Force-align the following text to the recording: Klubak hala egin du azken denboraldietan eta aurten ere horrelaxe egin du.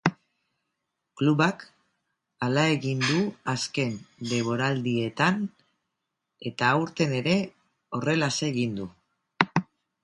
Klubak 1.21 1.65
hala 2.47 2.63
egin 2.77 3.05
du 3.11 3.19
azken 3.53 3.93
denboraldietan 4.33 5.39
eta 6.53 6.73
aurten 6.81 7.17
ere 7.23 7.39
horrelaxe 7.99 8.49
egin 8.53 8.77
du. 8.83 8.91